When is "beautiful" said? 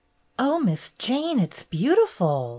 1.61-2.49